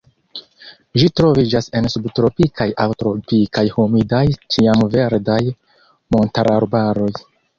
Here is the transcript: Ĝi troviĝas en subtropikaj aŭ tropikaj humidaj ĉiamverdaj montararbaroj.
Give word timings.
Ĝi 0.99 1.09
troviĝas 1.19 1.67
en 1.79 1.87
subtropikaj 1.95 2.67
aŭ 2.85 2.87
tropikaj 3.03 3.65
humidaj 3.75 4.23
ĉiamverdaj 4.55 5.39
montararbaroj. 6.17 7.13